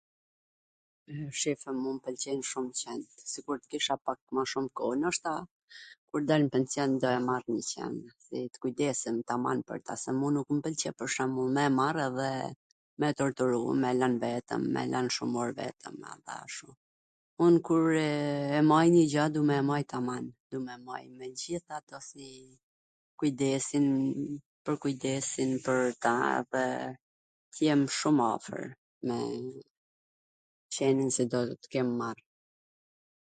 [1.39, 3.15] Shif, mua mw pwlqejn shum qentw.
[3.31, 3.95] Sikur tw kisha
[4.33, 5.31] mw shum koh, noshta
[6.09, 7.95] kur tw dal nw pension, do marr njw qwn,
[8.51, 9.59] tw kujdesem, ta marr
[10.03, 12.29] se mu nuk mw pwlqen pwr shwmbull me marr edhe
[13.03, 14.63] me e torturu, me e lwn vetwm,
[15.15, 15.97] shum or vetwm,
[16.37, 16.67] ashu.
[17.47, 18.11] Un kur e
[18.69, 21.93] marr njw gjw du me e majt tamam, du me e majt me gjith atw
[23.19, 23.87] kujdesin
[24.81, 26.15] kujdesin pwr ta
[26.53, 26.65] dhe
[27.53, 28.61] t jem shum afwr
[29.09, 29.17] me
[30.75, 32.19] qenin si do t kem marr.